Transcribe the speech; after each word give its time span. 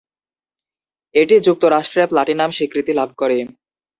এটি 1.15 1.35
যুক্তরাষ্ট্রে 1.47 2.03
প্লাটিনাম 2.11 2.49
স্বীকৃতি 2.51 2.91
লাভ 2.95 3.09
করে। 3.17 3.37